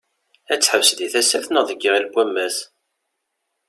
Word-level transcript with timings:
Ad 0.53 0.59
teḥbes 0.59 0.89
deg 0.97 1.09
Tasaft 1.13 1.49
neɣ 1.51 1.63
deg 1.67 1.81
Iɣil 1.87 2.05
n 2.09 2.11
wammas? 2.13 2.57